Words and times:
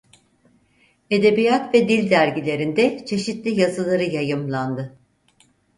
Edebiyat 1.09 1.73
ve 1.73 1.89
dil 1.89 2.09
dergilerinde 2.09 3.05
çeşitli 3.05 3.59
yazıları 3.59 4.03
yayımlandı. 4.03 4.99